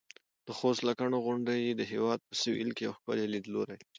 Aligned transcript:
د 0.45 0.47
خوست 0.57 0.81
د 0.83 0.85
لکڼو 0.89 1.17
غونډۍ 1.25 1.61
د 1.73 1.81
هېواد 1.91 2.19
په 2.27 2.33
سویل 2.41 2.69
کې 2.77 2.83
یو 2.87 2.97
ښکلی 2.97 3.25
لیدلوری 3.33 3.75
لري. 3.75 3.87